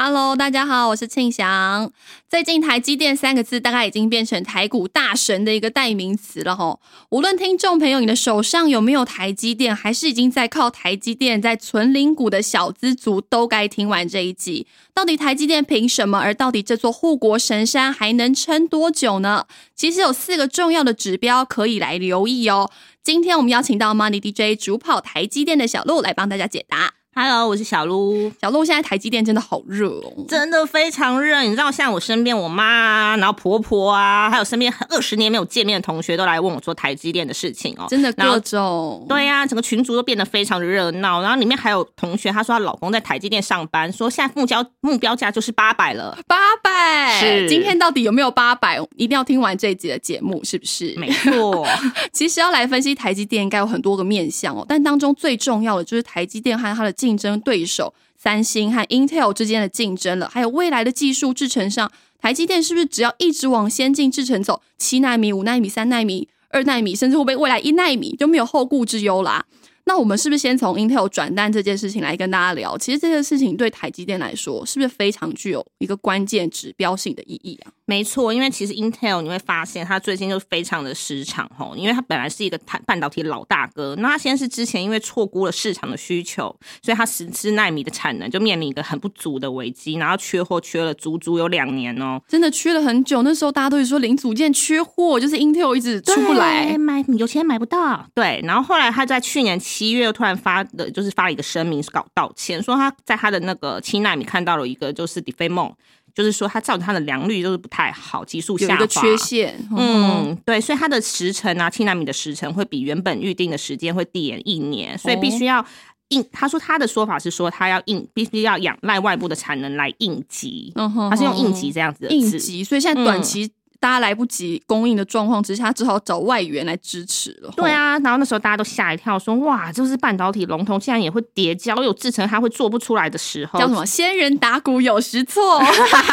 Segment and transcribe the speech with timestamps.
[0.00, 1.90] Hello，大家好，我是庆祥。
[2.28, 6.80] 最近台积电三个字大概已经变成台股大神的一个代名词了吼。
[7.08, 14.68] 无论听众朋友你的手上有没有台积电，还是已经在靠台积电在存零股的小资族，都该听完这一集。
[14.94, 16.20] 到底台积电凭什么？
[16.20, 19.46] 而到底这座护国神山还能撑多久呢？
[19.74, 22.70] 其实有四个重要的指标可以来留意哦。
[23.02, 26.94] 今天我们邀请到 Money DJ 主跑台积电的小鹿来帮大家解答。
[27.20, 28.30] Hello，我是小鹿。
[28.40, 31.42] 小鹿，现在台积电真的好热哦，真的非常热。
[31.42, 37.86] 你知道，像我身边我妈啊，然后婆婆啊，还有身边二十年没有见面的同学，都来问我说台积电的事情哦。
[37.88, 41.20] 真的各种对呀、整个群组都变得非常的热闹。
[41.20, 46.16] 然后里面还有同学，她说她老公在台积电上班，说现在目标目标价就是八百了。
[46.28, 47.18] 八百。
[47.18, 48.78] 是今天到底有没有八百？
[48.94, 50.94] 一定要听完这一集的节目，是不是？
[50.96, 51.66] 没错，
[52.14, 54.64] 其实要来分析台积电，应该有很多个面向哦。
[54.68, 69.46] 但当中最重要的就是台积电和它的竞竞争对手三星和 Intel 之间的竞争了，还有未来的技术制程上，台积电是不是只要一直往先进制程走，七纳米、五纳米、三纳米、二纳米，甚至会不会未来一纳米就没有后顾之忧啦？
[69.84, 72.76] 那我们是不是先从 Intel 转单这件事情来跟大家聊？
[72.76, 77.72] 其实这件事情对台积电来说，是不是非常具有一个关键指标性的意义啊？
[77.88, 78.32] 没错。
[78.32, 92.20] 因为其实 Intel 你会发现，它最近就非常的失常吼，因为它本来是一个半半导体老大哥，那它先是之前因为错估了市场的需求，所以它十四纳米的产能就面临一个很不足的危机，然后缺货缺了足足有两年哦。
[92.28, 96.76] 真的缺了很久，那时候大家都是说零组件缺货，就是 Intel 一直出不来。
[96.76, 98.06] 买有钱买不到。
[98.14, 105.72] 对，然后后来他在去年七月突然发的，就是发了一个声明搞道歉，说他在他的那个七纳米看到了一个就是 defect mode，
[106.18, 108.72] 就是说它造成它的良率就是不太好，急速下滑。
[108.74, 109.78] 有一个缺陷，嗯，
[110.26, 115.64] 嗯，对，所以它的时程啊，七纳米的时程会比原本预定的时间会递延一年，所以必须要
[116.08, 116.26] 应。
[116.32, 122.10] 他说他的说法是说，他要应必须要仰赖外部的产能来应急，嗯哼他是用应急这样子的。
[122.10, 123.48] 应急，所以现在短嗯期
[123.80, 127.52] 大家来不及供应的状况之下，只好找外援来支持了。
[127.56, 135.62] 对，啊，然后那时候大家都吓一跳，说哇，就是半导体龙头竟然也会叠交，有制成它会做不出来的时候，叫什么“仙人打鼓有时错”，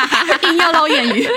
[0.49, 1.27] 硬要捞谚语。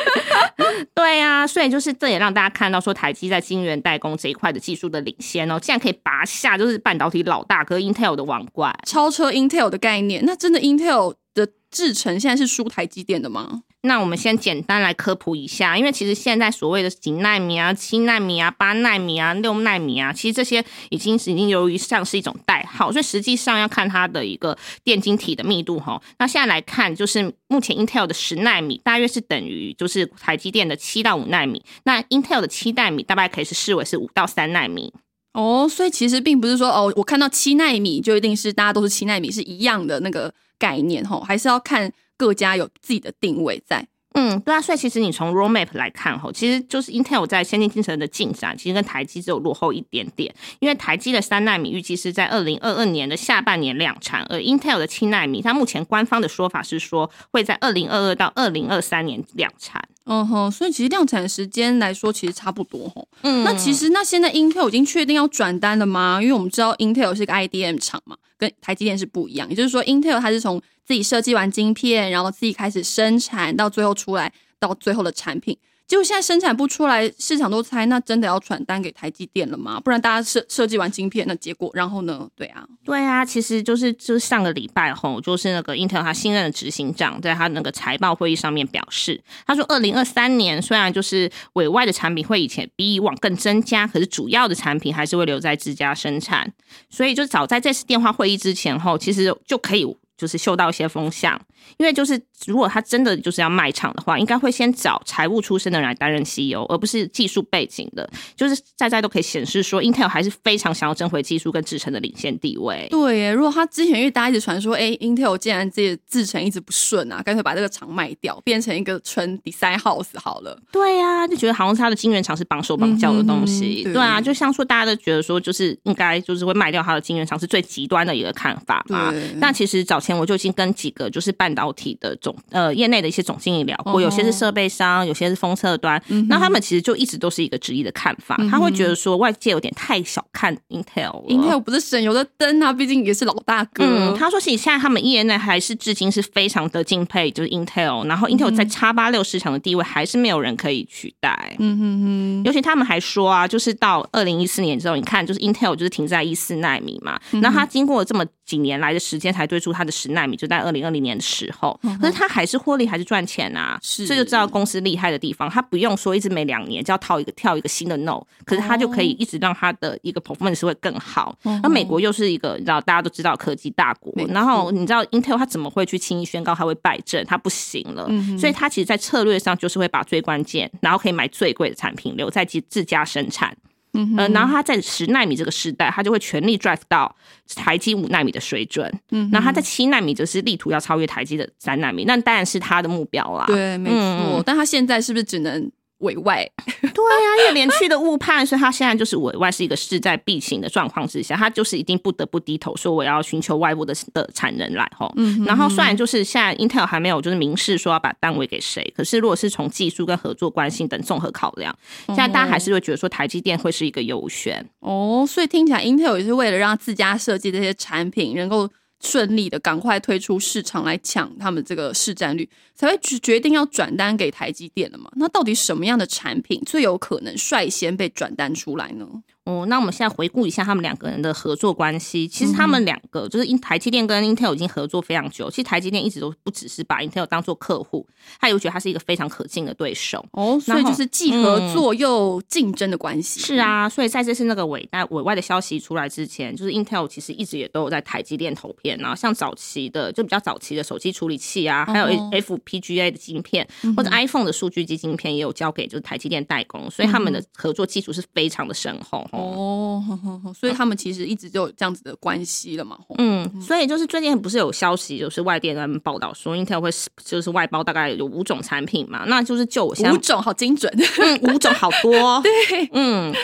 [0.95, 8.75] 对啊，所以就是这也让大家看到说台积在晶圆代工这一块的技术的领先哦，竟然可以拔下就是半导体老大哥 Intel 的王冠。
[8.85, 13.63] 超车 Intel 的概念，那真的 Intel 的制程现在是输台积电的吗？
[13.83, 26.03] 那我们先简单来科普一下，因为其实现在所谓的几纳米啊、七纳米啊、八纳米啊、六纳米啊，其实这些已经是已经由于像是一种代号，所以实际上要看它的一个电晶体的密度哈。
[26.19, 34.93] 那现在来看，就是目前 Intel 的十纳米大约是等于就是台积电的七到五纳米，那 Intel 的七纳米大概可以是视为是五到三纳米。
[35.35, 43.89] 哦，所以其实并不是说哦，我看到七纳米就一定是大家都是七纳米是一样的那个概念吼，还是要看各家有自己的定位在。
[44.15, 50.35] 嗯，对啊，所以其实你从 roadmap 来看吼，其实就是 Intel 在先进制程的进展，其实跟台积只有落后一点点。
[50.59, 59.81] 因为台积的三纳米预计是在二零二二年的下半年量产，而 Intel 的七纳米，它目前官方的说法是说会在二零二二到二零二三年量产。
[60.07, 63.07] 嗯哼，所以其实量产时间来说，其实差不多吼。
[63.23, 66.19] 嗯那其实那现在 Intel 已经确定要转单了吗？
[66.21, 69.47] 因为我们知道 Intel 是个 IDM 厂嘛，跟台积电是不一样。
[69.51, 75.59] 也就是说，Intel 它是从自己设计完晶片，然后自己开始生产，到最后出来到最后的产品。
[75.89, 79.81] 结果现在生产不出来，市场都猜那真的要转单给台积电了吗？
[79.81, 82.29] 不然大家设设计完晶片，那结果然后呢？
[82.37, 96.53] 对啊，对啊，其实就是就是上个礼拜吼，就是那个 Intel 他新任的执行长在他那个财报会议上面表示，他说二零二三年虽然就是委外的产品会以前比以往更增加，可是主要的产品还是会留在自家生产，
[96.91, 99.97] 所以就早在这次电话会议之前后，其实就可以。
[100.19, 101.41] 就是嗅到一些风向，
[101.77, 108.09] 因为就是如果他真的就是要卖场的话，应该会先找财务出身的人来担任 CEO，而不是技术背景的。
[108.37, 112.87] 就是在在都可以显示说，Intel 还是非常想要争回技术跟制程的领先地位。
[112.91, 113.33] 对耶。
[113.33, 120.59] 如果他之前因为大家一直传说，哎，Intel 既然这制程一直不顺啊，干脆把这个厂卖掉，变成一个纯 design house 好了。
[120.73, 123.83] 对呀、就觉得好像是他的晶圆厂是绑手绑脚的东西。
[123.85, 129.53] 嗯哼对对啊，就像说大家都觉得说，就是应该就是会卖掉他的晶圆厂是最极端的一个看法嘛那。
[129.59, 141.25] 其实早前我就已经跟几个就是半导体的总呃业内的一些总经理聊过，哦有些是设备商，有些是封测端，那他们其实就一直都是一个质疑的看法，他会觉得说外界有点太小看 Intel 了。
[141.29, 143.85] Intel 不是省油的灯啊，毕竟也是老大哥。
[143.85, 151.57] 嗯，他说其实现在他们业内还是至今是非常的敬佩，就是 Intel，然后 Intel 在叉八六市场的地位还是没有人可以取代。
[151.59, 171.39] 嗯哼哼，尤其他们还说啊，就是到二零一四年之后，你看，就是 Intel 就是停在一四纳米嘛，嗯然后它经过了这么几年来的时间才推出他的十纳米，就在二零二零年的时候，可是它还是获利，还是赚钱啊，嗯是这就知道公司厉害的地方，他不用说一直每两年就要套一个跳一个新的 Node，可是他就可以一直让他的一个 performance 会更好。
[171.63, 177.25] 那美国又是一个你知道大家都知道科技大国然后你知道 Intel 他怎么会去轻易宣告他会败阵？
[177.25, 183.57] 他不行了，嗯所以他其实，在策略上就是会把最关键，然后可以买最贵的产品留在自自家生产。
[183.95, 187.15] 嗯呃，然后它在十纳米这个时代，它就会全力 drive 到
[187.57, 188.93] 台积五纳米的水准。
[189.11, 193.45] 嗯然后它在七纳米就是力图要超越台积的三纳米，那当然是它的目标啦。
[193.47, 193.97] 对，没错。
[193.99, 196.49] 嗯但他现在是不是只能委外？
[196.81, 205.13] 对呀、因为连续的误判，所以他现在就是委外是一个势在必行的状况之下，他就是一定不得不低头说我要寻求外部的的产能来吼。
[205.17, 214.65] 嗯然后虽然就是现在 Intel 还没有就是明示说要把单位给谁，可是如果是从技术跟合作关系等综合考量，现在大家还是会觉得说台积电会是一个优选。
[214.81, 218.69] 哦，所以听起来 Intel 也是为了让自家设计这些产品能够
[219.01, 225.11] 顺利的赶快推出市场来抢他们这个市占率，才会决决定要转单给台积电的嘛。
[225.17, 229.07] 那到底什么样的产品最有可能率先被转单出来呢？
[229.49, 232.29] 哦，那我们现在回顾一下他们两个人的合作关系。
[232.29, 235.49] 其实他们两个就是因台积电跟 Intel 已经合作非常久。
[235.49, 238.07] 其实台积电一直都不只是把 Intel 当做客户，
[238.39, 240.23] 他有觉得他是一个非常可敬的对手。
[240.33, 243.41] 哦，所以就是既合作又竞争的关系。
[243.41, 253.67] 是啊，所以在这次那个委外委外的消息出来之前，就是 Intel 其实一直也都有在台积电投片然后，像早期的就比较早期的手机处理器啊，还有哦 FPGA 的晶片、
[253.97, 259.27] 或者 iPhone 的数据机晶片也有交给就是台积电代工，所以他们的合作基础是非常的深厚。
[259.39, 259.55] 哦。
[259.57, 262.97] 哦，呵呵呵所以他们其实一直就有这样子的关系了嘛。
[263.09, 263.15] 吼。
[263.19, 266.91] 嗯，所以就是最近不是有消息，就是外电他们报道说，Intel 会
[267.25, 273.35] 就是外包大概有五种产品嘛，那就是就我现在五种好精准，嗯五种好多， 对，嗯，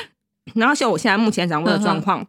[0.54, 2.26] 然后像我现在目前掌握的状况。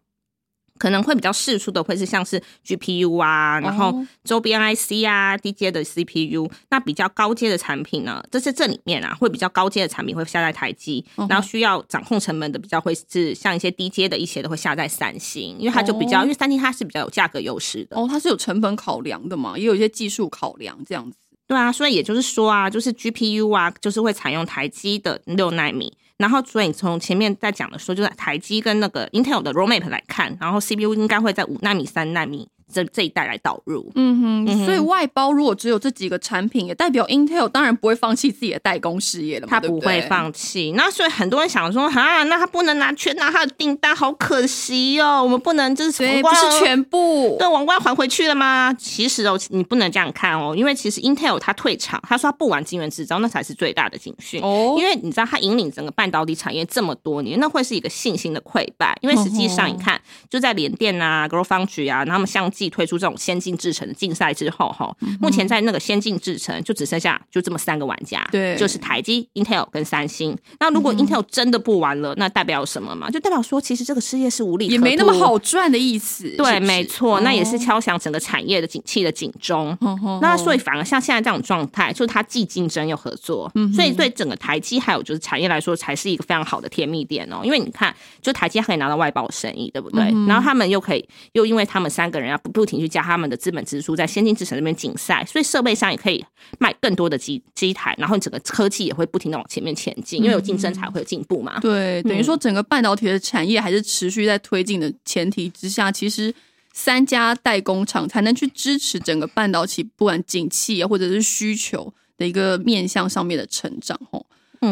[0.78, 21.18] 可能会比较试出的会是像是 GPU 啊，然后哦周边 IC 啊、低阶的 CPU，那比较高阶的产品呢，这是这里面啊，会比较高阶的产品会下在台积，嗯然后需要掌控成本的比较会是像一些低阶的一些的会下在三星，因为它就比较，哦因为三星它是比较有价格优势的，哦，它是有成本考量的嘛，也有一些技术考量这样子。
[21.48, 25.94] 对啊，所以也就是说啊，就是 GPU 啊，就是会采用台积的六纳米。
[26.18, 33.90] 然后，所以从前面在讲的时候，就是台积跟那个 Intel 的 roadmap 来看，然后 CPU 应该会在五纳米、三纳米这这一代来导入。
[33.96, 47.36] 嗯哼，所以外包如果只有这几个产品，也代表 Intel 当然不会放弃自己的代工事业了嘛，他不会放弃，那所以很多人想说，啊，那他不能拿全拿他的订单，好可惜哦，我们不能就是对，不王冠是全部。
[47.40, 48.76] 对，王冠还回去了吗？
[48.78, 54.42] 其实哦，你不能这样看哦，因为其实 Intel 他退场，他说他不玩晶圆制造，那才是最大的警讯。
[54.42, 58.98] 哦因为你知道，他引领整个半导体产业这么多年，那会是一个信心的溃败。
[59.02, 60.00] 因为实际上，你看，
[60.30, 70.38] 就在联电啊、Grow Foundry 啊，然后他们相继推出这种先进制程的竞赛之后，哈，目前在那个先进制程就只剩下就这么三个玩家，对就是台积、Intel 跟三星。
[70.60, 73.10] 那如果 Intel 真的不玩了，那代表什么嘛？
[73.10, 75.16] 就代表说，其实这个事业是无力，也没那么。
[75.16, 79.76] 好赚的意思，对，没错，那也是哦敲响整个产业的景气的警钟。
[80.22, 87.40] 那所以反而像现在这种状态，就是它既竞争又合作，嗯所以对整个台积还有就是产业来说，才是一个非常好的甜蜜点哦。
[87.44, 90.04] 因为你看，就台积可以拿到外包生意，对不对？
[90.14, 96.24] 嗯然后他们又可以又因为他们三个人要不不停去加他们的资本支出，在先进制程那边竞赛，所以设备上也可以
[96.60, 101.60] 卖更多的机机台，然后整个科技也会不停的往前面前进，因为有竞争才会有进步嘛。
[101.60, 106.32] 对，等于说整个半导体的产业还是持续在推进的前提之下，其实
[106.72, 114.26] 三家代工厂才能去支持整个半导体不管景气啊或者是需求的一个面向上面的成长吼。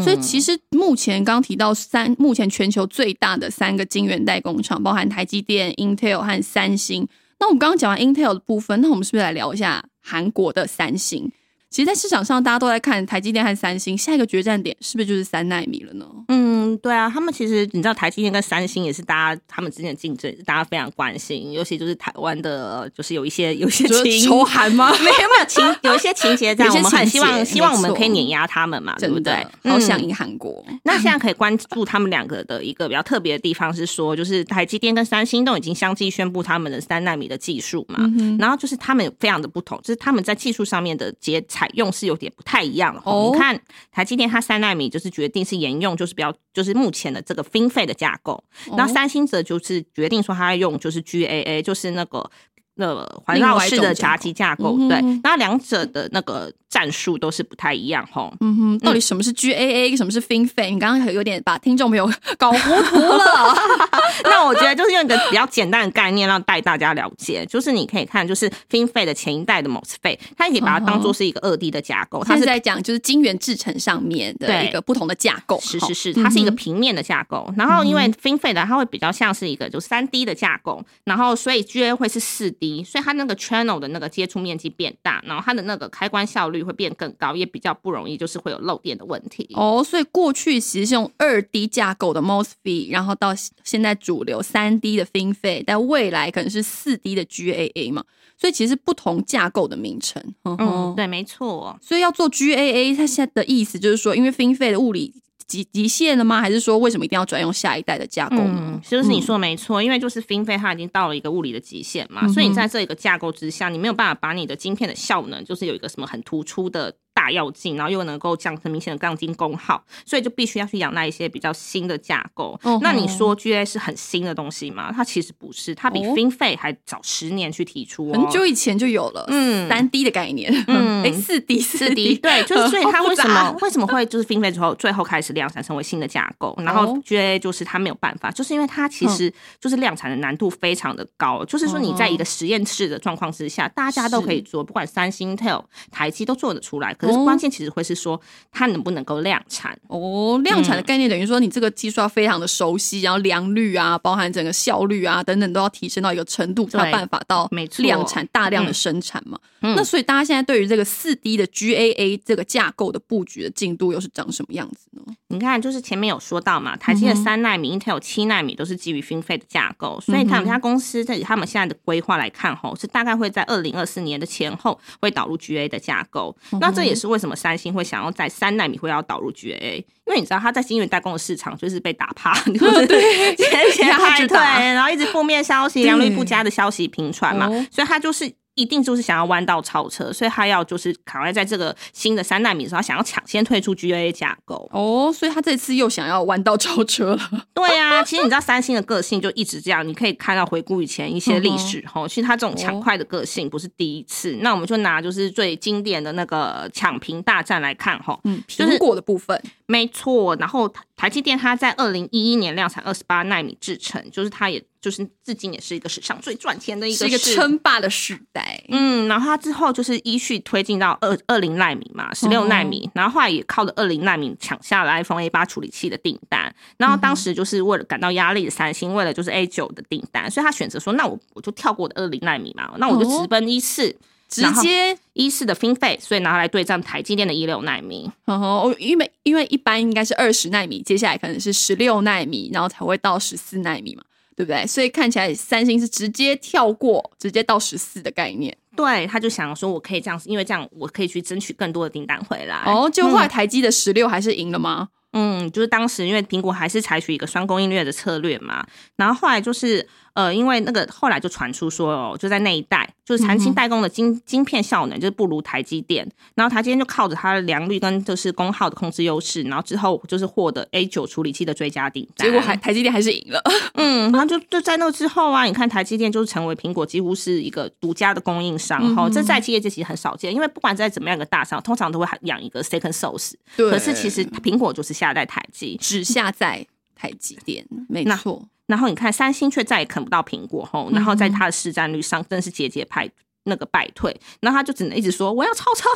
[0.04, 7.08] 所以其实目前刚提到三，目前全球最大的三个晶圆代工厂，包含台积电、Intel 和三星。
[7.44, 11.30] 那我们刚刚讲完 Intel 的部分，那我们是不是来聊一下韩国的三星？
[11.70, 16.06] 其实，在市场上大家都在看台积电和三星，下一个决战点是不是就是三纳米了呢？
[16.30, 24.92] 嗯，对啊，他们其实你知道台积电跟三星也是大家他们之间的竞争，大家非常关心，尤其就是台湾的，就是有一些有一些就是情仇韩吗？
[25.00, 29.70] 没有没有情有一些情节在， 我们很希望希望我们可以碾压他们嘛，对不真对的？
[29.72, 30.64] 好嗯想赢韩国。
[30.84, 43.02] 那现在可以关注他们两个的一个比较特别的地方是说，就是台积电跟三星都已经相继宣布他们的三纳米的技术嘛，嗯然后就是他们非常的不同，就是他们在技术上面的节采用是有点不太一样的。
[43.06, 43.60] 哦你看
[43.92, 48.44] 台积电它三纳米就是决定是沿用就是比较就是目前的这个 FinFET 的架构，
[48.78, 52.30] 那三星则就是决定说它要用就是 GAA，就是那个。
[52.78, 58.34] 呃，环绕式的闸机架构，对另外一种架构嗯哼，然后两者的那个战术都是不太一样吼。
[58.40, 60.72] 嗯哼，到底什么是 GAA，什么是 FinFET？
[60.72, 63.56] 你刚刚有点把听众朋友 搞糊涂了。
[64.26, 75.60] 那我觉得就是用一个比较简单的概念，让带大家了解，就是你可以看，就是 FinFET 的前一代的 MOSFET，它也可以把它当做是一个二 D 的架构，它是现在在讲就是晶圆制成上面的一个不同的架构。
[75.62, 77.48] 是是是，它是一个平面的架构。
[77.56, 82.50] 然后因为 FinFET 它会比较像是一个就三 D 的架构，然后所以 GA 会是四
[82.86, 89.50] 所以它那个 channel 的那个接触面积变大，然后它的那个开关效率会变更高，也比较不容易就是会有漏电的问题。
[89.56, 98.04] 哦，所以过去其实是用二 D 架构的 MOSFET，然后到现在主流三 D 的 FinFET，但未来可能是四 D 的 GAA 嘛，
[98.38, 100.24] 所以其实不同架构的名称。
[100.44, 101.78] 嗯对，没错。
[101.82, 105.14] 所以要做 GAA，它现在的意思就是说，因为 FinFET 的物理
[105.48, 106.42] 极极限了吗？
[106.42, 122.60] 还是说为什么一定要转用下一代的架构呢嗯？，就是你说的没错，因为就是 FinFET 它已经到了一个物理的极限嘛，所以你在这一个架构之下，你没有办法把你的晶片的效能，就是有一个什么很突出的大药剂，然后又能够降很明显的钢筋功耗，所以就必须要去养那一些比较新的架构。
[122.64, 124.92] 哦那你说 GA 是很新的东西吗？
[124.92, 126.14] 它其实不是，它比哦。
[126.16, 128.14] FinFET 还早十年去提出哦。
[128.14, 129.68] 很久以前就有了，嗯。
[129.70, 131.04] 三 D 的概念，嗯。
[131.06, 148.20] 哎，四 D 四四 D 对，就是 所以它为什么为什么会就是 FinFET 之后最后开始量产成为新的架构，然后哦 GA 就是它没有办法，就是因为它其实就是量产的难度非常的高，就是说你在一个实验室的状况之下，大家都可以做，不管三星、Intel、台积都做得出来，可是哦关键其实会是说
[148.52, 149.78] 它能不能够量产。
[149.88, 159.38] 哦，量产的概念等于说你这个技术要非常的熟悉，然后良率啊，包含整个效率啊等等都要提升到一个程度，才有办法到量产大量的嗯生产嘛。
[159.62, 165.02] 嗯那所以大家现在对于这个四 D 的 GAA 这个架构的布局的进度又是长什么样子呢？
[165.30, 176.36] 你看，就是前面有说到嘛，台积的三纳米、Intel 七纳米都是基于 FinFET 的架构，所以他们家公司在他们现在的规划来看，吼，是大概会在二零二四年的前后会导入 GA 的架构。
[176.60, 182.88] 那这也是为什么三星会想要在三纳米会要导入 GAA，因为你知道它在晶圆代工的市场就是被打趴， 就是
[183.36, 188.32] 前前压排对，然后一直负面消息、良率不佳的消息频传嘛哦，所以它就是。
[188.56, 194.70] 一定就是想要弯道超车，所以他要就是卡在在这个新的三纳米的时候，他想要抢先退出 GA 架构。
[194.72, 197.32] 哦，所以他这次又想要弯道超车了。
[197.54, 204.38] 对啊，其实你知道三星的个性就一直这样，你可以看到回顾以前一些历嗯史吼，其实他这种抢快的个性不是第一次。
[204.42, 210.36] 那我们就拿就是最经典的那个抢屏大战来看哈，嗯，就是苹果的部分，没错。
[210.38, 218.64] 然后台台积电它在二零一一年量产二十八纳米制程，就是它也就是至今也是一个史上最赚钱的一个是一个市称霸的时代。
[218.70, 226.56] 嗯，然后它之后就是依序推进到二二零纳米嘛，十六纳米，然后后来也靠着二零纳米抢下了 iPhone A 八处理器的订单。
[226.78, 233.94] 然后当时就是为了感到压力的三星，为了就是 A 九的订单，所以他选择说，那我我就跳过我的二零纳米嘛，那我就直奔一四。
[234.34, 238.12] 直接，一四的 FinFET，所以拿来对战台积电的一六纳米。
[238.26, 244.04] 哦，因为因为一般应该是二十纳米，接下来可能是十六纳米，然后才会到十四纳米嘛，
[244.36, 244.66] 对不对？
[244.66, 248.56] 所以看起来三星是直接跳过，直接到十四的概念。
[248.76, 252.64] 对，他就想说，我可以这样，因为这样我可以去争取更多的订单回来。
[252.66, 254.90] 哦，就后来台积的十六还是赢了吗？
[255.16, 273.42] 嗯，就是当时因为苹果还是采取一个双供应链的策略嘛，然后后来就是呃，因为那个后来就传出说哦，就在那一代，就是长青代工的晶晶片效能就是不如台积电，然后台积电就靠着它的良率跟就是功耗的控制优势，然后之后就是获得 A 九处理器的追加订单，结果还台积电还是赢了。
[273.74, 283.70] 嗯，然后就就在那之后啊，你看台积电就是成为苹果几乎是一个独家的供应商，嗯哈、这在企业界其实很少见，因为不管在怎么样一个大厂，通常都会养一个 second source，对。
[283.70, 288.48] 可是其实苹果就是下在台积，只下在台积电，没错。
[288.68, 293.10] 然后你看三星却再也啃不到苹果吼，然后在它的市占率上真是节节败
[293.46, 295.90] 那个败退，然后他就只能一直说我要超车，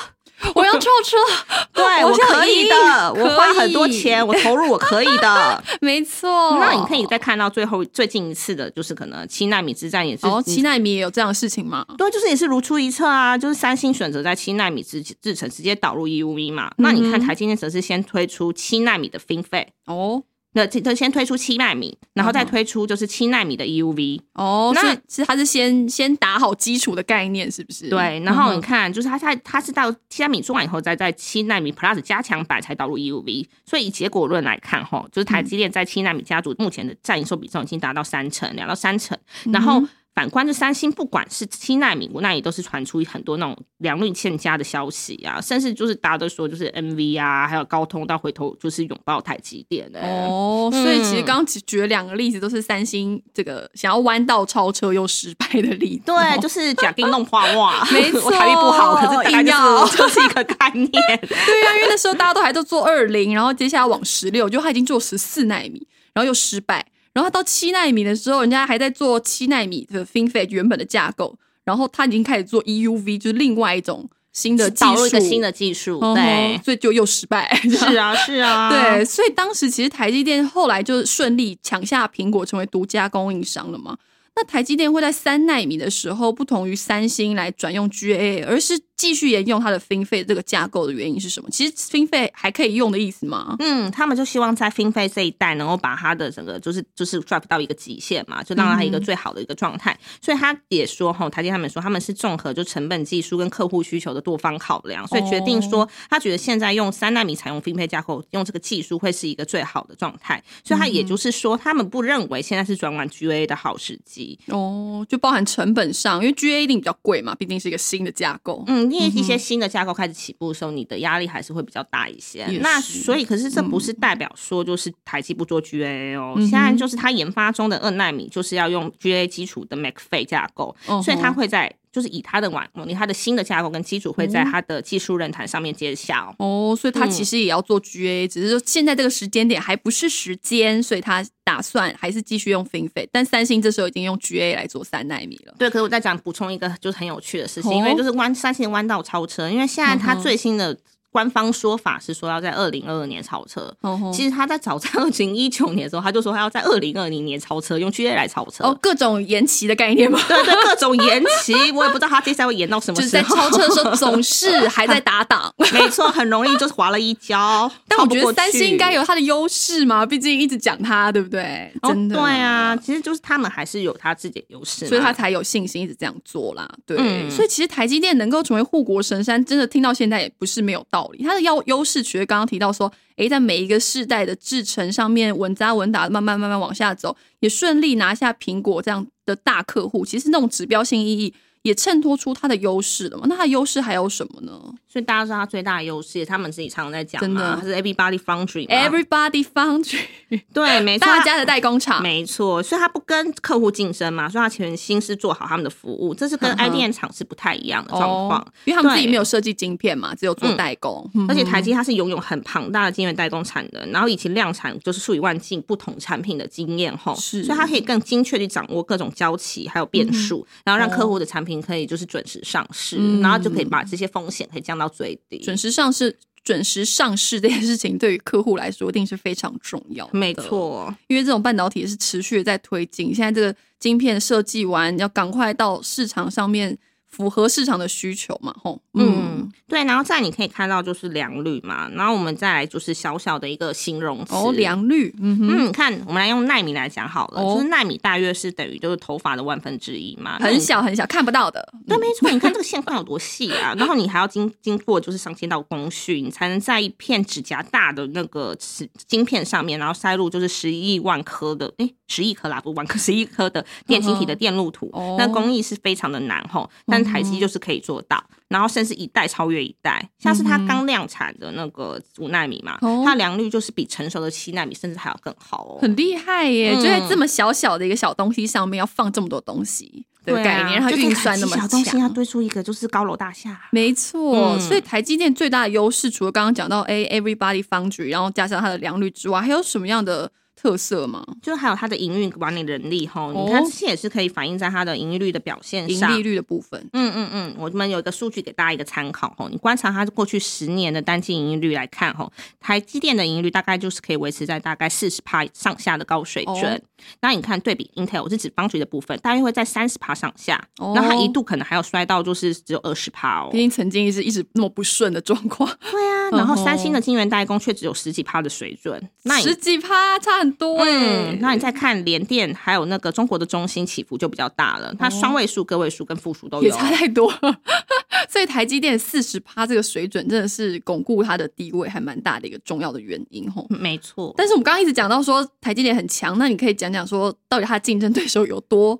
[0.53, 1.15] 我要超车，
[1.71, 5.63] 对 我我可以的，可我花很多以钱，我投入我可以的。
[5.79, 6.59] 没错。
[6.59, 11.86] 那你可以再看到最后最近一次的，就是可能七纳米之战也是哦，七纳米也有这样的事情吗？
[11.97, 16.69] 对，就是也是如出一辙啊，就是三星选择在七纳米制制程直接导入 EUV 嘛。
[16.79, 20.21] 那你看台积电则是先推出七纳米的 FinFET，哦
[20.54, 24.20] 那这先推出七纳米，然后再嗯推出就是七纳米的 EUV。
[24.34, 27.89] 哦，那所以是它是先先打好基础的概念，是不是？
[27.89, 33.46] 对，然后你看，就是它在它是到七纳米做完以后，再在七纳米 Plus 加强版才导入 EUV。
[33.66, 39.16] 所以以结果论来看，哈，就是台积电在七纳米家族目前的占营收比重已经达到三成，两到三成。
[39.51, 39.84] 然后
[40.17, 56.05] 反观这三星，不管是七纳米、五纳米，都是传出很多那种良率欠佳的消息啊，甚至就是大家都说，就是 NV 啊，还有高通到回头就是拥抱台积电的、哦，所以其实嗯刚刚只举了两个例子，都是三星这个想要弯道超车又失败的例子。
[56.07, 59.86] 对，就是假定弄花哇， 没 我台币不好，可是硬要。
[59.86, 60.89] 就是就是一个概念。
[60.89, 66.83] 对啊，因为那时候大家都还在做二零，然后接下来往十六，就他已经做十四纳米，然后又失败，
[67.17, 77.59] 然后他到七纳米的时候，人家还在做七纳米的 FinFET 原本的架构，然后他已经开始做 EUV，就是另外一种新的技术，新的技术，对，所以就又失败。
[77.65, 83.97] 是啊，是啊，对，所以当时其实台积电后来就顺利抢下苹果，成为独家供应商了嘛。
[84.36, 91.50] 那台积电会在三纳米的时候，不同于三星来转用 GAA，而是继续沿用它的 FinFET 这个架构的原因是什么？
[91.51, 93.56] 其实 FinFET 还可以用的意思吗？
[93.60, 99.98] 嗯，他们就希望在 FinFET 这一代能够把它的整个就是就是 drive 到一个极限嘛，就让它一个最好的一个状态。
[100.22, 110.44] 所以他也说哈，台积他们说他们是综合就成本、技术跟客户需求的多方考量，所以决定说他觉得现在用三纳米采用 FinFET 架构，用这个技术会是一个最好的状态。
[110.63, 114.39] 所以他也就是说，他们不认为现在是转往 GA 的好时机。
[114.48, 118.63] 哦，就包含成本上，因为 GA 一定比较贵嘛，毕竟是一个新的架构。
[118.68, 122.46] 嗯，因为一些新的架构开始起步的时候，你的压力还是会比较大一些。
[122.62, 136.34] 那所以，可是这不是代表说就是台积不做 GA 哦，嗯现在就是它研发中的二纳米就是要用 GA 基础的 MacFe 架构，嗯所以它会在就是以他的网，以他的新的架构跟基础会在他的技术论坛上面揭晓。
[136.39, 137.12] 哦，所以他嗯。
[137.17, 145.56] 其实也要做 GA，、只是说现在这个时间点还不是时间，所以他打算还是继续用 FinFET，但三星这时候已经用 GA 来做三纳米了。
[145.58, 150.77] 对，可是我再讲补充一个就是很有趣的事情，哦因为就是弯三星的弯道超车，因为现在它最新的
[151.11, 153.73] 官方说法是说要在二零二二年超车。
[153.81, 158.63] 哦吼其实他在早在二零一九年的时候，他就说他要在二零二零年超车，用 GA 来超车。
[158.63, 163.23] 哦，各种延期的概念吗，对对，各种延期，我也不知道他接下来会延到什么就是在。
[163.27, 165.53] 超车的时候总是还在打档。
[165.73, 167.69] 没错，很容易就是滑了一跤。
[167.87, 171.71] 但我觉得三星去应该有它的优势嘛，毕竟一直讲它，对不对？
[171.81, 176.67] 哦真的，对啊，其实就是他们还是有他自己的优势，所以他才有信心一直这样做啦。
[176.85, 181.24] 对，嗯所以其实台积电能够成为护国神山，真的听到现在也不是没有道理。
[181.24, 190.06] 它的要优势，其实刚刚提到说，诶，在每一个世代的制程上面稳扎稳打，慢慢慢慢往下走，也顺利拿下苹果这样的大客户。
[190.06, 191.33] 其实那种指标性意义
[191.68, 193.25] 也衬托出它的优势了嘛。
[193.27, 194.51] 那它的优势还有什么呢？
[194.88, 197.42] 所以大家知道他最大的优势，他们自己常常在讲真的。
[197.42, 202.01] 嘛，他是 Everybody Foundry，Everybody Foundry，对，没错， 大家的代工厂。
[202.01, 208.42] 没错，所以他不跟客户竞争嘛，所以他全心是做好他们的服务，这是跟 IDM 厂是不太一样的状况。
[208.42, 211.08] 哦，因为他们自己没有设计晶片嘛，只有做代工。
[211.14, 211.27] 嗯。
[211.30, 217.44] 而且台积它是拥有很庞大的晶圆代工产能，然后以及量产就是数以万计不同产品的经验吼，是。
[217.44, 225.37] 所以它可以更精确地掌握各种交期还有变数，然后让客哦户的产品可以就是准时上市，嗯然后就可以把这些风险可以降到最低。
[225.39, 230.17] 准时上市、准时上市这件事情，对于客户来说一定是非常重要的。
[230.17, 236.77] 没，错，因为这种半导体是持续的在推进，现在这个晶片设计完，要赶快到市场上面
[237.18, 253.74] 符合市场的需求嘛，吼，嗯，对，然后再你可以看到就是良率嘛，然后我们再来就是小小的一个形容词，哦，良率，嗯哼，嗯，看我们来用纳米来讲好了，哦就是纳米大约是等于就是头发的万分之一嘛，很小很小，看不到的，对，没错，你看这个线宽有多细啊！
[253.75, 264.89] 然后你还要经经过就是上千道工序，你才能在一片指甲大的那个晶晶片上面，然后塞入就是十亿万颗的，诶，十亿颗啦，不是万颗，十亿颗的电晶体的电路图。
[264.93, 270.09] 哦那工艺是非常的难吼，但台积就是可以做到，然后甚至一代超越一代。
[270.20, 275.79] 像是它刚量产的那个五纳米嘛，哦它良率就是比成熟的七纳米甚至还要更好哦。
[275.81, 276.74] 很厉害耶！
[276.75, 282.07] 嗯就在这么小小的一个小东西上面，要放这么多东西的对啊概念，让它运算那么小东西要。
[282.09, 283.67] 堆出一个就是高楼大厦。
[283.72, 291.24] 没错，嗯所以台积电最大的优势，除了刚刚讲到哎，everybody foundry，然后加上它的良率之外，还有什么样的特色嘛？
[291.39, 296.11] 就是还有它的营运管理能力哈，哦你看这些也是可以反映在它的盈利率的表现上。
[296.11, 306.74] 盈利率的部分，嗯嗯嗯，我们有一个数据给大家一个参考哈，你观察它过去十年的单季盈利率来看哈，台积电的盈利率大概就是可以维持在大概四十帕上下的高水准。
[306.74, 306.81] 哦
[307.22, 313.59] 那你看对比 Intel，我是指方局的部分，大约会在三十帕上下，哦然后它一度可能还有衰到就是只有二十帕哦毕。
[313.59, 326.64] 竟曾经是一直那么不顺的状况，对啊，然后三星的晶圆代工却只有十几帕的水准，那十几帕差很多哎、嗯，那你再看联电，还有那个中国的中心起伏就比较大了，它双位数、个位数跟负数都有。
[326.64, 327.60] 也差太多了。
[328.29, 333.66] 所以台积电四十趴这个水准，真的是巩固它的地位，还蛮大的一个重要的原因吼。
[333.70, 339.00] 没错，但是我们刚刚一直讲到说台积电很强，那你可以讲讲说，到底它的竞争对手有多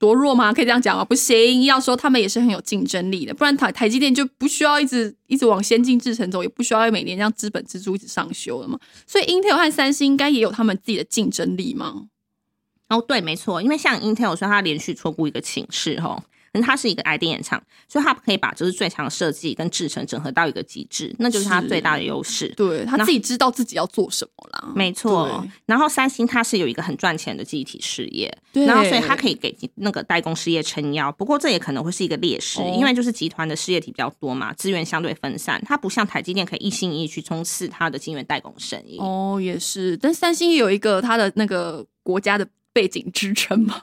[0.00, 0.50] 多弱吗？
[0.50, 1.04] 可以这样讲吗？
[1.04, 8.78] 不行，要说他们也是很有竞争力的，不然台台积电就不需要一直一直往先进制程走，也不需要每年让资本支出一直上修了嘛。
[9.06, 12.06] 所以 Intel 和三星应该也有他们自己的竞争力吗？
[12.88, 16.20] 哦，对，没错，因为像 Intel 说它连续错过一个寝室哈，
[16.52, 22.48] 可是它是一个 ID 演唱，所以它可以把就是最强的设计跟制程整合到一个极致，那就是它最大的优势。
[22.56, 24.72] 对他自己知道自己要做什么啦。
[24.74, 31.10] 没错，然后三星它是有一个很赚钱的记忆体事业，对然后所以它可以给那个代工事业撑腰。
[31.12, 38.98] 不过这也可能会是一个劣势，哦因为就是集团的事业体比较多嘛，资源相对分散，它不像台积电可以一心一意去冲刺它的晶圆代工生意。
[38.98, 43.80] 哦，也是，但三星也有一个它的那个国家的背景支撑嘛，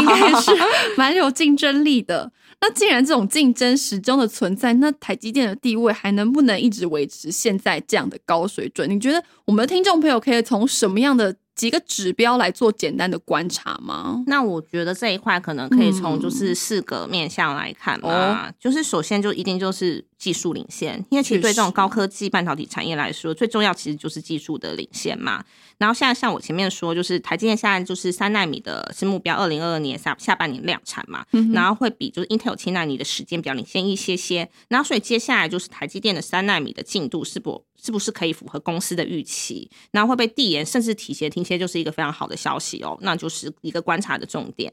[0.00, 0.50] 应该是
[0.96, 2.32] 蛮有竞争力的。
[2.60, 8.88] 那既然这种竞争始终的存在，那台积电的地位还能不能一直维持现在这样的高水准？
[8.88, 14.22] 你觉得我们的听众朋友可以从什么样的几个指标来做简单的观察吗？
[14.28, 25.44] 那我觉得这一块可能可以从嗯就是四个面向来看嘛，就是首先就一定就是技术领先，因为其实对这种高科技半导体产业来说，最重要其实就是技术的领先嘛。
[25.78, 34.48] 然后现在像我前面说，就是台积电现在就是三纳米的是目标，二零二二年下下半年量产嘛，然后会比就是 Intel 七纳米的时间比较领先一些些。
[34.68, 44.72] 然后所以接下来就是台积电的三纳米的进度是不是不是可以符合公司的预期，然后会被递延甚至提前停歇，就是一个非常好的消息哦，那就是一个观察的重点。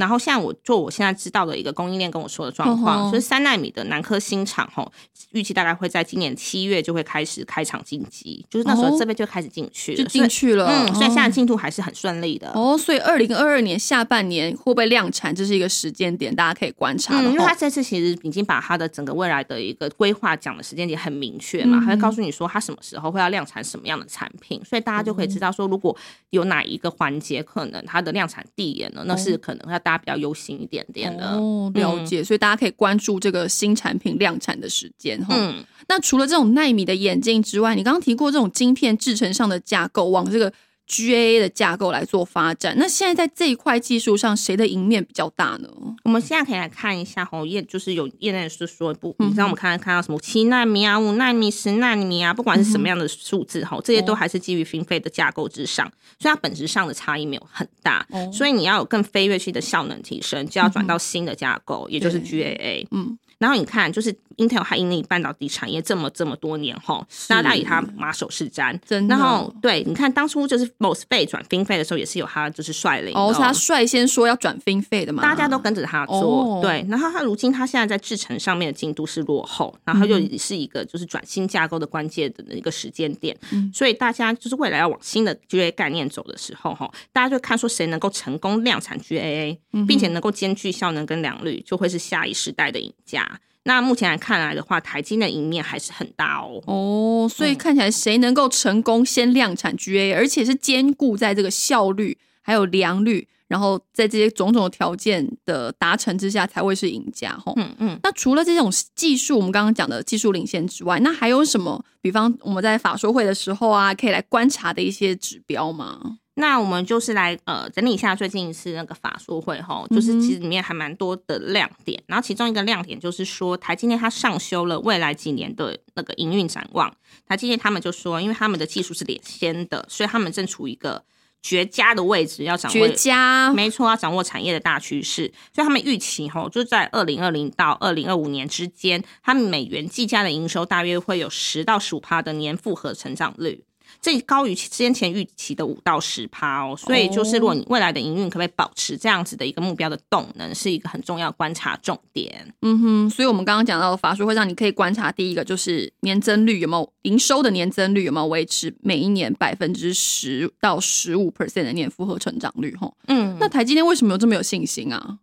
[0.00, 4.90] 然后像我做我现在知道的一个供应链跟我说的状况，就是三纳米的南科新厂吼，
[5.32, 8.96] 预计大概会在今年七月就会开始开厂进机，就是那时候哦。
[8.98, 12.50] 这边就开始进去了，就进去了，嗯，所以现在哦进度还是很顺利的。
[12.54, 21.80] 哦，所以二零二二年下半年会不会量产，这是一个时间点，大家可以观察的嗯，因为他这次其实已经把他的整个未来的一个规划讲的时间点很明确嘛，嗯。
[21.80, 25.96] 他会告诉你说他什么时候会要量产什么样的产品，所以大家就可以知道说，如果
[26.28, 31.26] 有哪一个环节可能它的量产递延了，那是可能要大家比较忧心一点点的。
[31.36, 35.34] 哦，了解，所以大家可以关注这个新产品量产的时间哈。
[35.36, 40.52] 嗯，那除了这种纳米的眼镜之外，你刚刚提过这种晶片制成上的架构，往这个
[40.90, 42.74] GAA 的架构来做发展。
[42.76, 45.68] 那现在在这一块技术上，谁的赢面比较大呢？
[46.02, 55.86] 我们现在可以来看一下吼，业就是有业内是说不，嗯你知道我们看看到什么七纳米啊、五纳米、十纳米啊，不管是什么样的数字吼，这些都还是基于 FinFET 的架构之上，
[56.18, 58.04] 所以它本质上的差异没有很大。
[58.10, 62.86] 哦所以你要有更飞跃性的效能提升，就要转到新的架构，也就是 GAA。
[62.90, 68.78] 嗯，然后你看，就是 Intel 它引领半导体产业这么这么多年后，大家以它马首是瞻。
[68.86, 69.14] 真的。
[69.14, 75.22] 然后对，你看当初就是 MOSFET 转 FinFET 的时候，也是有他就是率领的哦，是他率先说要转 fin 费的嘛？
[75.22, 76.84] 大家都跟着他做，哦对。
[76.88, 93.40] 然后他如今他现在在制程上面的进度是落后，然后又是一个就是转新架构的关键的一个时间点，嗯所以大家就是未来要往新的 GA 概念走的时候，哈，大家就看说谁能够成功量产 GAA，并且能够兼具效能跟良率，就会是下一时代的赢家。
[93.64, 96.62] 那目前来看来的话，台积的赢面还是很大哦。
[96.66, 107.52] 哦，所以看起来谁能够成功先量产 GA，而且是兼顾在这个效率还有良率，然后在这些种种的条件的达成之下，才会是赢家吼。
[107.56, 111.84] 嗯嗯，那除了这种技术，我们刚刚讲的技术领先之外，那还有什么？
[112.00, 116.00] 比方我们在法说会的时候啊，可以来观察的一些指标吗？
[116.34, 126.94] 那我们就是来呃整理一下最近一次那个法说会哈，嗯就是其实里面还蛮多的亮点，然后其中一个亮点就是说台积电它上修了未来几年的那个营运展望，
[127.26, 131.04] 台积电他们就说，因为他们的技术是领先的，所以他们正处于一个
[131.42, 143.64] 绝佳的位置，要掌握绝佳，没错，要掌握产业的大趋势，所以他们预期吼，就在二零二零到二零二五年之间，他们美元计价的营收大约会有十到十五趴的年复合成长率。
[144.00, 146.76] 这高于先前预期的五到十趴哦。
[146.76, 152.52] 所以就是如果你未来的营运可不可以保持这样子的一个目标的动能，是一个很重要观察重点。
[152.62, 162.94] 嗯哼，所以我们刚刚讲到的法说会上，你可以观察第一个就是年增率有没有营收的年增率有没有维持每一年百分之十到十五 percent 的年复合成长率吼。
[163.08, 165.18] 嗯，那台积电为什么有这么有信心啊？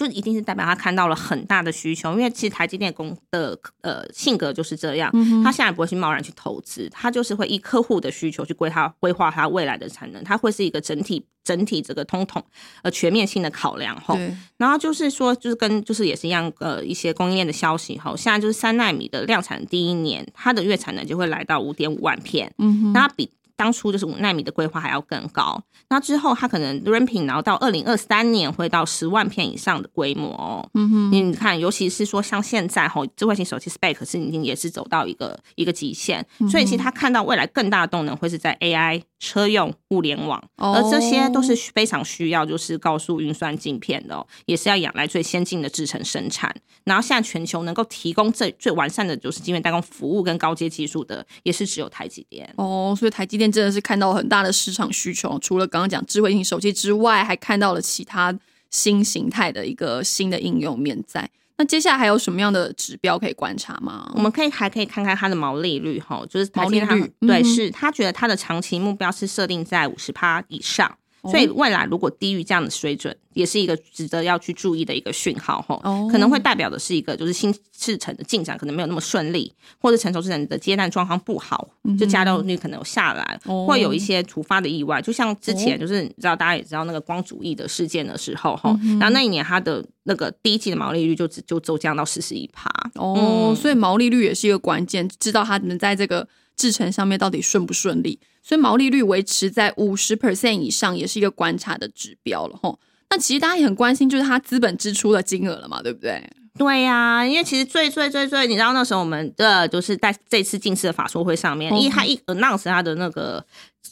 [0.00, 5.12] 就一定是代表他看到了很大的需求，因为其实台积电公的呃性格就是这样，
[5.44, 12.42] 他现在不会去贸然去投资，他就是会依客户的需求去规划规划他未来的产能，他会是一个整体整体这个通统
[12.82, 14.18] 呃全面性的考量吼。
[14.56, 23.30] 然后就是说，就是跟就是也是一样呃一些供应链的消息吼，现在就是三纳米的量产第一年，它的月产能就会来到五点五万片，嗯，那比。
[23.60, 30.66] 当初就是五纳米的规划还要更高，那之后它可能 ramping，然后到二零二三年会到十万片以上的规模哦。
[30.72, 39.02] 嗯哼，你看，尤其是说像现在吼，智慧型手机 spec 是已经也是走到一个一个极限，所以其实他看到未来更大的动能会是在 AI。
[39.22, 46.50] 车用物联网，而这些都是非常需要就是高速运算镜片的，也是要仰赖最先进的制程生产。
[46.84, 52.50] 然后现在全球能够提供最最完善的就是晶圆代工服务跟高阶技术的，也是只有台积电。
[52.56, 58.36] 哦，所以台积电真的是看到很大的市场需求，除了刚刚讲智慧型手机之外，还看到了其他
[58.70, 61.28] 新形态的一个新的应用面在。
[61.56, 64.10] 那接下来还有什么样的指标可以观察吗？
[64.14, 70.96] 我们可以还可以看看它的毛利率哈，就是毛利率对，是他觉得他的长期目标是设定在五十趴以上。
[71.22, 75.80] 所以未来如果低于这样的水准，也是一个值得要去注意的一个讯号哈，
[76.10, 96.26] 可能会代表的是一个就是新制程的进展可能没有那么顺利，或者成熟制程的接单状况不好，就加动率可能有下来，会有一些突发的意外，就像之前就是你知道大家也知道那个光主义的事件的时候哈，然后那一年它的那个第一季的毛利率就只就骤降到四十一趴哦，所以毛利率也是一个关键，知道它能在这个
[96.60, 98.20] 制成上面到底顺不顺利。
[98.42, 102.78] 所以毛利率维持在五十 percent 以上，也是一个观察的指标了吼。
[103.08, 106.22] 那其实大家也很关心，就是它资本支出的金额了嘛，对不对？
[106.58, 113.44] 对呀，因为其实最最最最，你知道那时候我们的就是在这次近视的法说会上面，因为他一 announce 他的那个。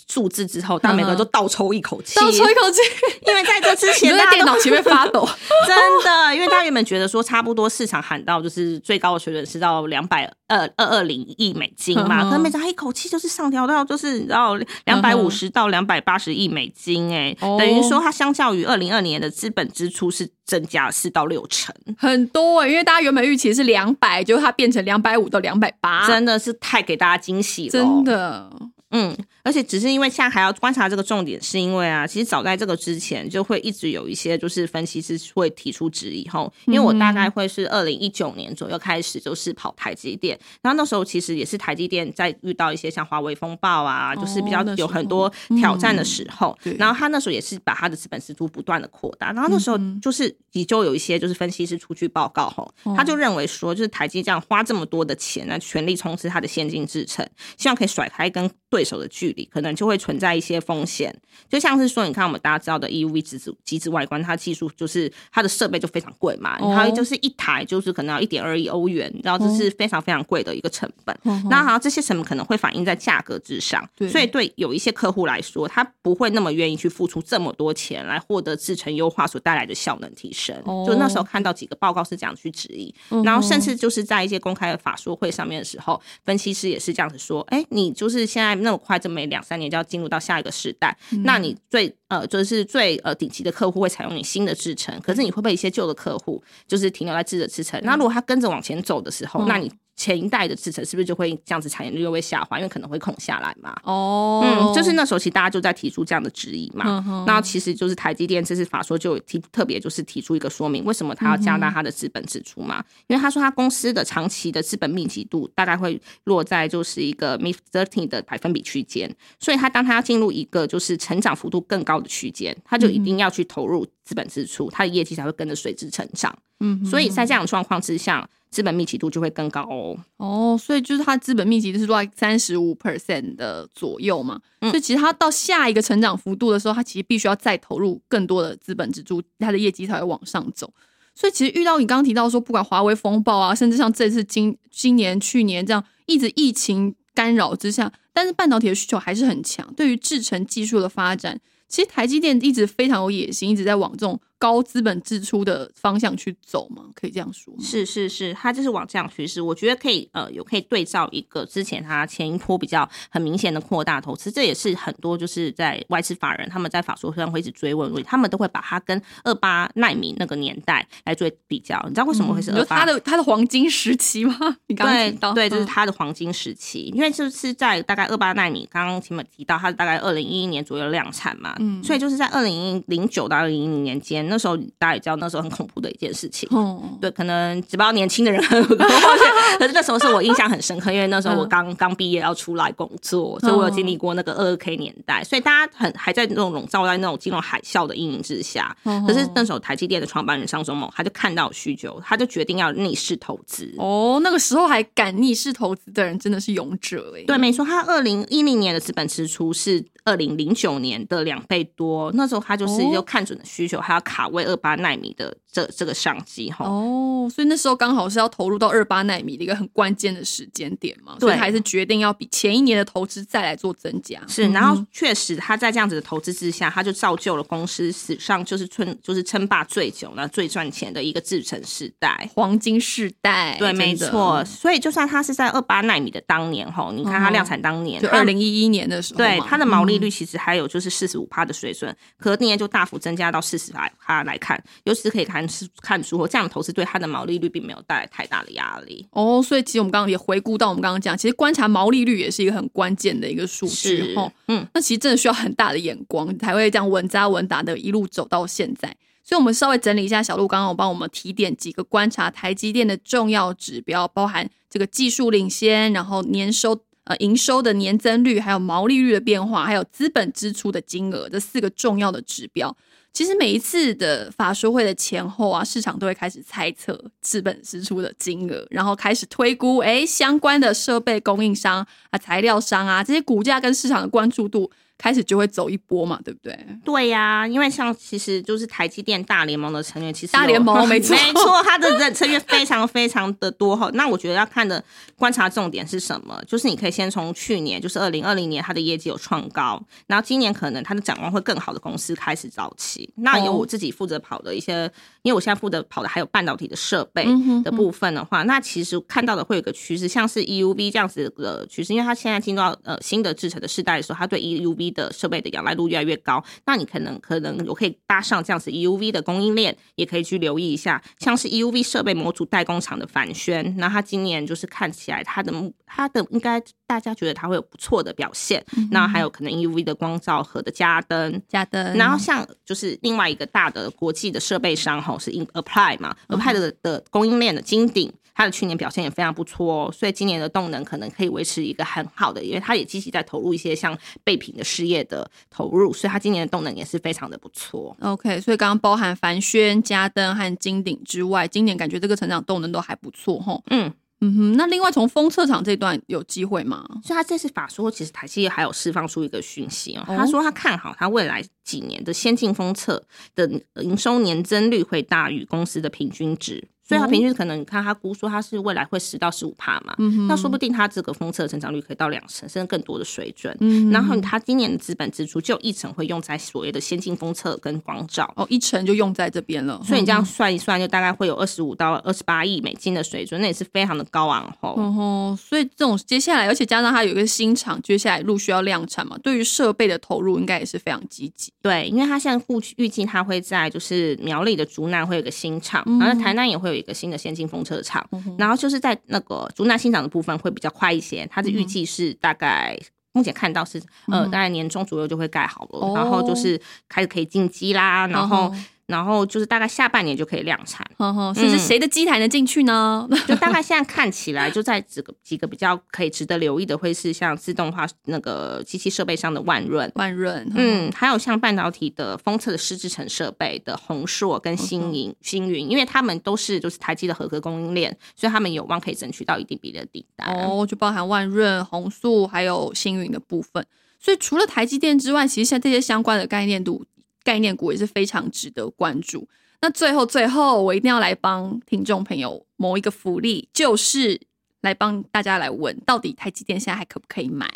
[0.08, 2.80] 数字之后，大家每个人都倒抽一口气，倒抽一口气，
[3.26, 5.26] 因为在这之前，在电脑前面发抖，
[5.66, 28.50] 真的，因为大家原本觉得说，差不多市场喊到就是最高的水准是到两百二二二零亿美金嘛，可是没想到一口气就是上调到就是然后两百五十到两百八十亿美金，哎，等于说它相较于二零二年的资本支出是增加四到六成，很多，因为大家原本预期是两百，就它变成两百五到两百八，真的是太给大家惊喜了，真的。
[28.90, 61.14] 嗯，而且只是因为现在还要观察这个重点，是因为啊，其实早在这个之前就会一直有一些就是分析师会提出质疑吼，因为我大概会是二零一九年左右开始就是跑台积电，然后那时候其实也是台积电在遇到一些像华为风暴啊，就是比较有很多挑战的时候，然后他那时候也是把他的资本支出不断的扩大，然后那时候就是也就有一些就是分析师出具报告后，他就认为说就是台积这样花这么多的钱来全力冲刺它的先进制程，希望可以甩开跟对手的距离可能就会存在一些风险，
[61.48, 71.18] 就像是说，你看我们大家知道的 EUV 机子机子外观，它技术就是它的设备就非常贵嘛，然后就是一台就是可能要一点二亿欧元，然后这是非常非常贵的一个成本。
[71.48, 80.54] 那好像这些成本可能会反映在价格之上，所以对有一些客户来说，他不会那么愿意去付出这么多钱来获得制程优化所带来的效能提升。
[80.86, 88.57] 就那时候看到几个报告是这样去质疑，然后甚至就是在一些公开的法说会上面的时候，分析师也是这样子说：，哎，你就是现在。
[88.62, 97.80] 那么快，这么两三年就要进入到下一个时代，那你最呃就是最呃顶级的客户会采用你新的制程，可是你会被一些旧的客户就是停留在自的制程？
[97.82, 99.72] 那如果他跟着往前走的时候，那你。
[99.98, 102.56] 前一代的制程是不是就会这样子产业率就会下滑？
[102.56, 103.76] 因为可能会空下来嘛。
[103.82, 107.24] 哦，嗯，就是那时候其实大家就在提出这样的质疑嘛。
[107.26, 112.82] 那其实就是台积电这次法说就提特别就是提出一个说明，为什么他要加大他的资本支出嘛？
[113.08, 126.34] 因为他说他公司的长期的资本密集度大概会落在就是一个 mid thirty 的百分比区间，所以他当他要进入一个就是成长幅度更高的区间，他就一定要去投入资本支出，它的业绩才会跟着随之成长。
[126.60, 128.26] 嗯，所以在这样的状况之下。
[128.50, 129.94] 资本密集度就会更高哦。
[130.16, 134.40] 哦，所以就是它资本密集度是落在三十五 percent 的左右嘛。
[134.62, 140.72] 所以其实它到下一个成长幅度的时候，它其实必须要再投入更多的资本支出，它的业绩才会往上走。
[141.14, 149.70] 所以其实遇到你刚刚提到说，不管华为风暴啊，甚至像这次今今年、去年这样一直疫情干扰之下，但是半导体的需求还是很强。
[149.74, 151.38] 对于制程技术的发展，
[151.68, 156.84] 其实台积电一直非常有野心，一直在往这种高资本支出的方向去走吗？
[156.94, 157.60] 可以这样说吗？
[157.62, 159.42] 是是是，它就是往这样趋势。
[159.42, 171.80] 我觉得可以呃，有可以对照一个之前它前一波比较很明显的扩大投资，这也是很多就是在外资法人他们在法说上会一直追问，他们都会把它跟二八纳米那个年代来做比较。
[171.88, 172.80] 你知道为什么会是二八？
[172.80, 174.34] 它的它的黄金时期吗？
[174.68, 188.40] 你刚刚提到对，这是它的黄金时期，因为就是在大概二八纳米，刚刚前面提到它大概二零一一年左右量产嘛，嗯，所以就是在二零零九到二零一零年间，那时候大家也知道那时候很恐怖的一件事情，哦，对，可能只道年轻的人，
[189.58, 209.84] 可是那时候是我印象很深刻，因为那时候我刚刚毕业要出来工作，所以我有经历过那个二 K 年代，所以大家很还在那种笼罩在那种金融海啸的阴影之下，可是那时候台积电的创办人上中谋他就看到需求，他就决定要逆势投资，哦，那个时候还敢逆势投资的人真的是勇者哎，对，没错，他二零一零年的资本支出是。
[210.04, 216.64] 二零零九年的两倍多，那时候他就是又看准了需求，还要卡位二八纳米的这这个商机哈。
[216.64, 224.18] 哦，所以那时候刚好是要投入到二八纳米的一个很关键的时间点嘛，所以还是决定要比前一年的投资再来做增加。
[224.26, 233.56] 是，然后确实他在这样子的投资之下，他就造就了公司史上就是称就是称霸最久、呢最赚钱的一个制成时代，黄金时代。
[233.58, 234.42] 对，没错。
[234.46, 239.98] 所以就算他是在二八纳米的当年哈，你看他量产当年，就二零一一年的时候，对他的毛利。
[239.98, 245.37] 率其实还有就是四十五趴的水准，可今年就大幅增加到四十趴来看，尤其是可以看
[245.82, 249.42] 看出这样的投资对它的毛利率并没有带来太大的压力哦。
[249.42, 254.32] 所以其实我们刚刚也回顾到，我们刚刚讲，其实观察毛利率也是一个很关键的一个数据哦。
[254.48, 258.88] 嗯，那其实真的需要很大的眼光，才会这样稳扎稳打的一路走到现在。
[259.22, 266.80] 所以我们稍微整理一下，小鹿刚刚我帮我们提点几个观察台积电的重要指标，包含这个技术领先，然后年收。
[267.04, 272.76] 呃，营收的年增率，还有毛利率的变化，还有资本支出的金额，这四个重要的指标，
[273.18, 284.70] 其实每一次的法说会的前后啊，市场都会开始猜测资本支出的金额，然后开始推估，哎，相关的设备供应商啊、材料商啊，这些股价跟市场的关注度。
[284.98, 286.58] 开始就会走一波嘛，对不对？
[286.84, 293.88] 对呀，因为像其实就是台积电大联盟的成员，其实大联盟没错，没错， 它的人成员非常非常的多哈。
[293.94, 294.82] 那我觉得要看的
[295.16, 296.42] 观察重点是什么？
[296.48, 303.08] 就是你可以先从去年，就是二零二零年它的业绩有创高，然后今年可能它的展望会更好的公司开始早起。
[303.16, 304.90] 那有我自己负责跑的一些，
[305.28, 307.26] 因为我现在负责跑的还有半导体的设备
[307.62, 325.52] 的部分的话，那其实看到的会有个趋势，像是 EUV 这样子的趋势，因为它现在进入到呃新的制程的世代的时候，它对 EUV 的设备的仰赖度越来越高，那你可能可能我可以搭上这样子 EUV 的供应链，也可以去留意一下，像是 EUV 设备模组代工厂的反宣，那它今年就是看起来它的
[325.84, 338.12] 它的应该大家觉得它会有不错的表现，那还有可能 EUV 的光照和的加灯加灯，然后像就是另外一个大的国际的设备商哈是 Apply 嘛，Apply 的的供应链的金鼎。
[338.34, 347.96] 它的去年表现也非常不错哦，所以今年的动能可能可以维持一个很好的，因为它也积极在投入一些像备品的事业的投入，所以它今年的动能也是非常的不错。
[348.00, 353.60] OK，所以刚刚包含凡轩、嘉登和金鼎之外，今年感觉这个成长动能都还不错哈。
[353.70, 356.84] 嗯嗯哼，那另外从封测厂这段有机会吗？
[357.04, 363.02] 所以他这次法说，其实台积还有释放出一个讯息哦，他说他看好他未来几年的先进封测
[363.34, 363.48] 的
[363.82, 366.68] 营收年增率会大于公司的平均值。
[366.88, 369.94] 所以它平均可能，你看它估说它是未来会十到十五帕嘛，
[370.26, 373.54] 那说不定它这个封测成长率可以到两成，甚至更多的水准。
[373.92, 379.78] 然后它今年的资本支出就一成会用在所谓的先进封测跟光照，哦，一成就用在这边了。
[379.84, 384.70] 所以你这样算一算，就大概会有二十五到二十八亿美金的水准，那也是非常的高昂吼。
[384.78, 391.52] 哦，所以这种接下来，而且加上它有一个新厂，接下来陆续要量产嘛，对于设备的投入应该也是非常积极。
[391.60, 392.44] 对，因为它现在
[392.76, 397.58] 预预计它会在就是苗栗的竹南会有个新厂，然后台南也会有一个新的先进风。
[397.64, 402.78] 车厂，然后就是在那个竹南新厂的部分会比较快一些，它的预计是大概
[403.12, 408.50] 目前看到是呃大概年中左右就会盖好了，然后就是开始可以进机啦，然后。
[408.88, 413.06] 然后就是大概下半年就可以量产，所以是谁的机台能进去呢？
[413.26, 430.26] 就大概现在看起来，就在几个几个比较可以值得留意的，会是像自动化那个机器设备上的万润，万润，嗯，还有像半导体的封测的湿制成设备的宏硕跟星云，星云，因为他们都是就是台积的合格供应链，所以他们有望可以争取到一定比例的订单。
[430.34, 433.66] 哦，就包含万润、宏硕还有星云的部分。
[434.00, 436.86] 所以除了台积电之外，其实像这些相关的概念度。
[437.28, 439.28] 概念股也是非常值得关注。
[439.60, 444.18] 那最后，最后我一定要来帮听众朋友谋一个福利，就是
[444.62, 447.46] 来帮大家来问，到底台积电现在还可不可以买？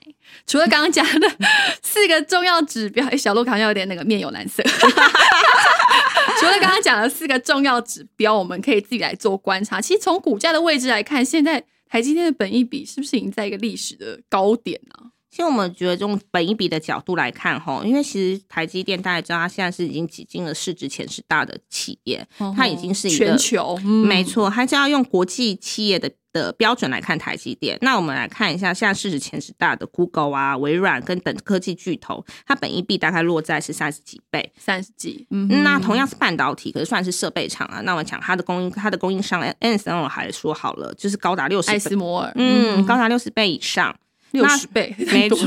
[0.47, 1.27] 除了刚刚讲的
[1.83, 4.63] 四个重要指标，哎，小鹿好像有点那个面有蓝色。
[6.39, 9.81] 除了刚刚讲的四个重要指标，我们可以自己来做观察。
[9.81, 15.12] 其实从股价的位置来看，现在台积电的本益比是不是已经在一个历史的高点呢？
[15.33, 27.79] 其实我们觉得，从本一比的角度来看，哈，因为其实台积电大家知道，它现在是已经挤进了市值前十大的企业，它已经是一个全球，没错，它就要用国际企业的的标准来看台积电。
[27.81, 35.27] 那我们来看一下，现在市值前十大的 Google 啊、微软跟等科技巨头，它本一比大概落在是三十几倍，三十几。
[35.31, 37.81] 嗯，那同样是半导体，可是算是设备厂啊。
[37.81, 43.97] 那我讲它的供应，它的供应商 N S N 还说好了，就是高达六十，艾斯摩尔，嗯，高达六十倍以上。
[44.33, 45.39] 六十倍， 没错。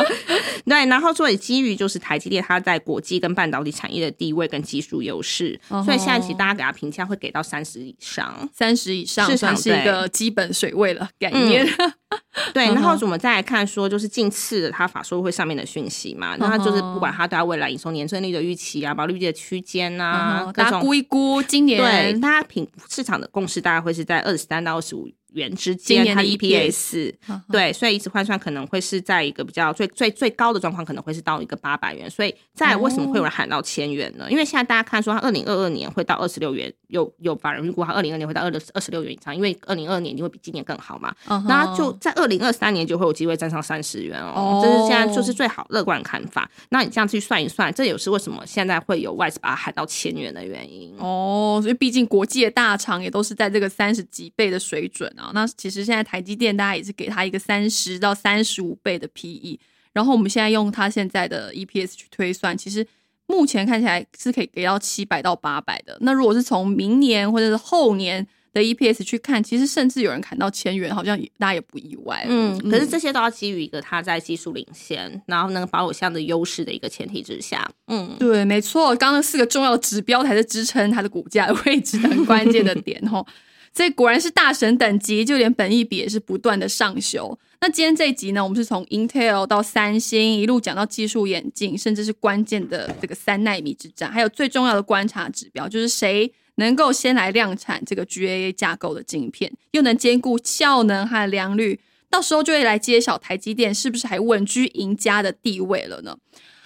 [0.64, 11.66] 对，然后作为基于就是台积电它在国际跟半导体产业的地位跟技术优势，所以现在其实大家给它评价会给到三十以上，三十以上算是一个基本水位了概念。
[12.52, 25.08] 对，然后我们再来看说，就是近次的它法说会上面的讯息嘛，那它就是不管它对未来营收年增率的预期啊，保利率的区间啊，大家估一估今年对大家评市场的共识大概会是在二十三到二十五。
[25.32, 27.14] 元之间，它 EPS
[27.50, 32.08] 对，所以一直换算可能会是在一个比较最最最高的状况，可能会是到一个八百元。
[32.10, 34.30] 所以在为什么会有人喊到千元呢？
[34.30, 41.14] 因为现在大家看说，它二零二二年会到二十六元，有有法人预估它二零二年会到二二二十六元以上，因为二零二二年一定会比今年更好嘛。
[41.46, 46.50] 那就在二零二三年就会有机会站上三十元哦，这是现在就是最好乐观看法。
[46.68, 51.60] 那你这样去算一算，这也是为什么现在会有外资把它喊到千元的原因哦。
[51.62, 55.10] 所以毕竟国际的大厂也都是在这个三十几倍的水准。
[55.16, 59.58] 啊，那其实现在台积电大家也是给它一个三十到三十五倍的 PE，
[59.92, 62.86] 然后我们现在用它现在的 EPS 去推算，其实
[63.30, 65.96] 目前看起来是可以给到七百到八百的。
[66.00, 72.26] 那如果是从明年或者是后年的 EPS 去看，其实甚至有人砍到千元，好像也大家也不意外。
[72.28, 77.70] 嗯，可是这些都要基于一个它在技术领先，然后能保有这样的优势的一个前提之下。
[77.86, 83.24] 嗯，对，没错，刚刚四个重要的指标才是支撑它的股价位置的很关键的点哦。
[83.72, 87.38] 所以果然是大神等级，就连本益比也是不断的上修。
[87.60, 101.78] 那今天这一集呢，我们是从 Intel 到三星一路讲到技术眼镜，甚至是关键的这个三纳米之战，还有最重要的观察指标，就是谁能够先来量产这个 GAA 架构的晶片，又能兼顾效能和良率，
[102.10, 106.16] 到时候就会来揭晓台积电是不是还稳居赢家的地位了呢？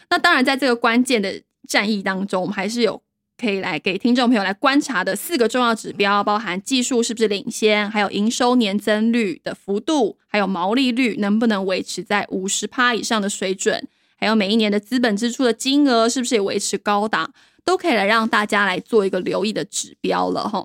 [0.08, 3.03] 那当然，在这个关键的战役当中，我们还是有。
[3.44, 13.86] 可以来给听众朋友来观察的四个重要指标，包含技术是不是领先，还有营收年增率的幅度，还有毛利率能不能维持在五十趴以上的水准，
[14.16, 17.34] 还有每一年的资本支出的金额是不是也维持高档，
[17.64, 20.64] 都可以来让大家来做一个留意的指标了哈。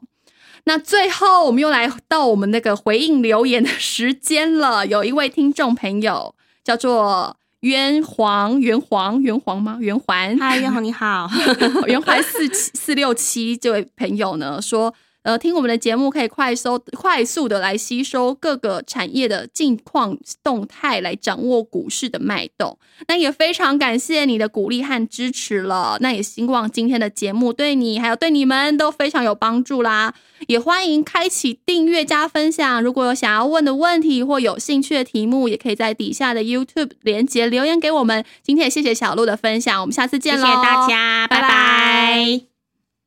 [0.64, 7.39] 那最后我们又来到我们那个回应留言的时间了，有一位听众朋友叫做。
[7.62, 9.78] 圆黄圆黄圆黄吗？
[9.82, 11.30] 圆环，嗨，圆黄你好，
[11.88, 14.93] 圆环四七四六七这位朋友呢说。
[15.24, 22.80] 呃，听我们的节目可以快收快速的来吸收各个产业的近况动态，来掌握股市的脉动。
[23.08, 25.98] 那也非常感谢你的鼓励和支持了。
[26.00, 30.14] 那也希望今天的节目对你还有对你们都非常有帮助啦。
[30.48, 32.82] 也欢迎开启订阅加分享。
[32.82, 38.24] 如果有想要问的问题或有兴趣的题目，也可以在底下的 YouTube 连接留言给我们。
[38.42, 40.46] 今天也谢谢小鹿的分享，我们下次见喽！
[40.46, 42.59] 谢谢大家，拜拜。